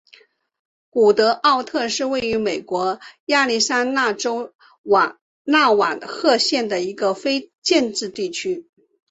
[0.89, 4.51] 古德沃特是位于美国亚利桑那州
[5.43, 8.67] 纳瓦霍县的一个非建制地区。